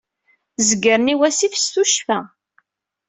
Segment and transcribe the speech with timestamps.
[0.67, 2.19] Zeggren i wassif s tuccfa.